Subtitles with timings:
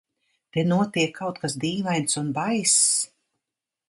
[0.55, 2.73] Te notiek kaut kas dīvains un baiss...